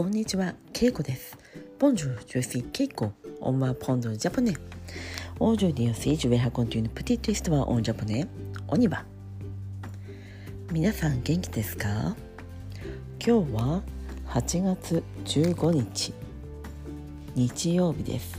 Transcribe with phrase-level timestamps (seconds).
[0.00, 1.36] こんにちは、ケイコです。
[1.78, 3.12] ボンジュー、ジューシー、ケイコ。
[3.38, 4.54] オンマーポンドジャポネ。
[5.38, 8.26] オージューディオスイジュウェハコンティーヌプティトイストワオンジャポネ。
[8.68, 9.04] オニバ。
[10.72, 12.16] 皆さん元気ですか？
[13.22, 13.82] 今日は
[14.28, 16.14] 8月15日、
[17.34, 18.38] 日曜日です。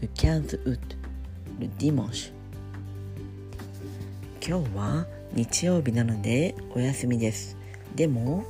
[0.00, 4.48] Le quinze août, le dimanche。
[4.48, 7.56] 今日は日曜日なのでお休みです。
[7.96, 8.44] でも、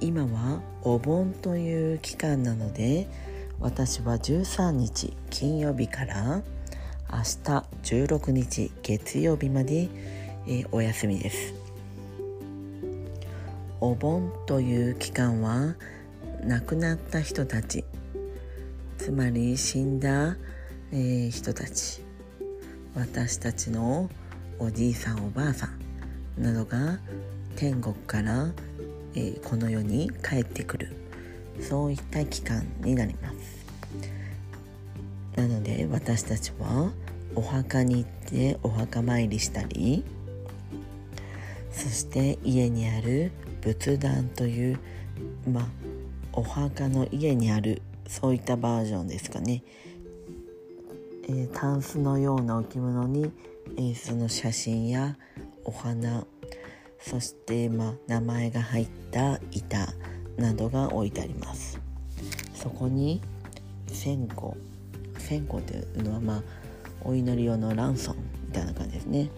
[0.00, 3.08] 今はお盆という期間なので
[3.58, 6.42] 私は13日金曜日から
[7.10, 9.88] 明日16日月曜日まで、
[10.46, 11.54] えーお休みです。
[13.80, 15.74] お盆という期間は
[16.44, 17.84] 亡くなった人たち
[18.98, 20.36] つまり死んだ、
[20.92, 22.02] えー人たち
[22.94, 24.10] 私たちの
[24.58, 25.70] おじいさんおばあさ
[26.38, 26.98] んなどが
[27.56, 28.52] 天国から
[29.14, 30.96] えーこの世に帰ってくる。
[31.60, 33.58] そういった期間になります。
[35.36, 36.90] なので私たちは
[37.36, 40.04] お墓に行ってお墓参りしたり
[41.70, 44.78] そして家にある仏壇という
[45.48, 45.64] まあ
[46.32, 49.62] お墓の家にあるそういったバージョンですかね、
[51.24, 53.30] えータンスのような置物に、
[53.76, 55.16] えーその写真や
[55.64, 56.26] お花
[57.00, 59.94] そして、まあ、名前が入った板
[60.36, 61.80] などが置いてあります。
[62.54, 63.20] そこに
[63.86, 64.52] 線香
[65.18, 66.42] 線香というのはまあ
[67.02, 69.30] お祈り用のランソンみたいな感じですね。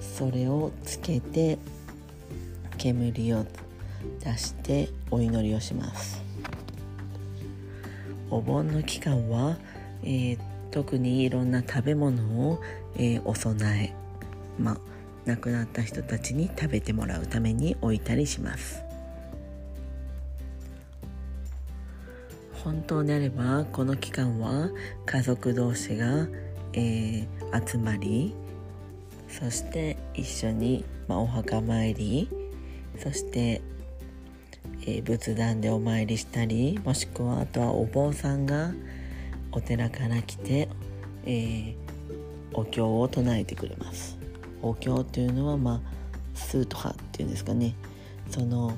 [0.00, 1.58] それをつけて
[2.78, 3.44] 煙を
[4.24, 6.22] 出してお祈りをします。
[8.30, 9.56] お盆の期間は、
[10.02, 10.38] えー
[10.70, 12.60] 特にいろんな食べ物を、
[12.94, 13.92] えーお供え。
[14.58, 14.78] まあ
[15.26, 18.82] 亡くなった人たちに食べてもらうために置いたりします。
[22.64, 24.68] 本当であればこの期間は
[25.06, 26.26] 家族同士が、
[26.72, 28.32] えー集まり
[29.28, 32.28] そして一緒に、まあ、お墓参り
[32.96, 33.60] そして、
[34.82, 38.72] えー仏壇でお参りしたりもしくはあとはお坊さんが
[39.50, 40.68] お寺から来て、
[41.24, 41.74] えー
[42.52, 44.19] お経を唱えてくれます。
[44.62, 45.80] お経というのはまあ
[46.34, 47.74] スートハっていうんですかね。
[48.30, 48.74] その、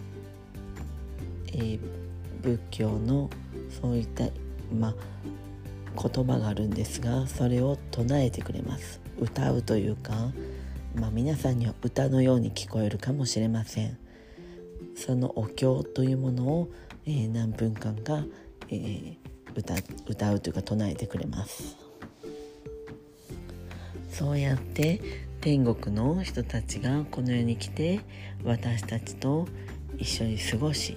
[1.49, 1.81] えー
[2.43, 3.31] 仏教の
[3.81, 4.25] そういった
[4.75, 4.95] まあ
[5.97, 9.01] 言葉があるんですがそれを唱えてくれます。
[9.21, 10.33] 歌うというか、
[10.97, 13.97] まあ、皆さんには歌のように聞こえるかもしれません。
[14.97, 16.69] そのお経というものを、
[17.07, 18.25] えー何分間か、
[18.69, 19.17] えー
[19.55, 19.75] 歌
[20.09, 21.77] 歌うというか唱えてくれます。
[24.11, 25.01] そうやって
[25.43, 28.01] 天国の人たちがこの世に来て
[28.43, 29.47] 私たちと
[29.99, 30.97] 一緒に過ごし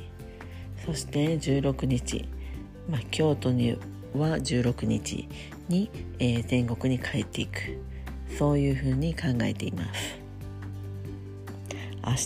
[0.86, 2.30] そして16日、
[2.88, 3.74] まあ、京都に
[4.14, 5.28] は16日
[5.68, 5.90] に、
[6.20, 7.96] えー天国に帰っていく。
[8.38, 10.20] そういうふうに考えています。
[12.06, 12.26] 明日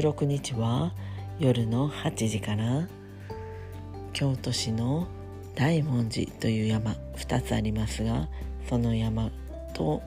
[0.00, 0.92] 16日は
[1.38, 2.88] 夜の8時から
[4.12, 5.08] 京都市の
[5.54, 8.28] 大文字という山2つありますが
[8.68, 9.30] その山
[9.74, 10.02] と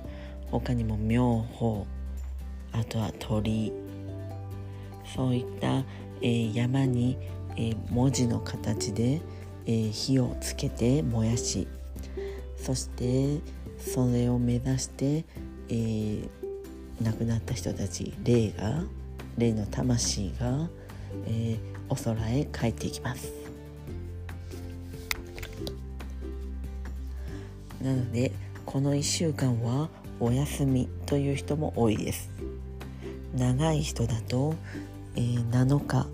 [0.59, 1.88] 他にも妙法
[2.72, 3.74] あとは鳥。
[5.16, 5.84] そういった、
[6.22, 7.18] えー山に、
[7.56, 9.22] えー文字の形で、
[9.66, 11.68] えー火をつけて燃やし
[12.58, 13.40] そして
[13.80, 15.25] それを目指して、
[15.69, 16.30] えー
[17.02, 18.84] 亡くなった人たち霊が
[19.38, 20.69] 霊の魂が、
[21.25, 23.31] えーお空へ帰っていきます。
[27.81, 28.31] なので
[28.66, 29.90] この1週間は
[30.24, 32.30] お休みという人も多いです。
[33.36, 34.56] 長い人だと、
[35.16, 36.08] えー7日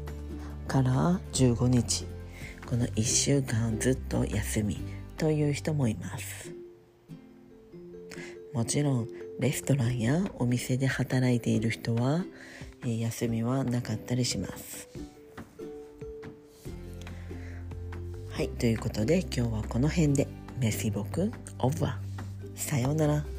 [0.68, 2.08] から15日。
[2.66, 4.78] この1週間ずっと休み
[5.18, 6.52] という人もいます。
[8.52, 9.08] もちろん
[9.40, 12.26] レストランやお店で働いている人は、
[12.82, 14.90] えー休みはなかったりします。
[18.32, 20.28] はいということで今日はこの辺で。
[20.60, 22.00] メシボクオブワ。
[22.54, 23.39] さようなら。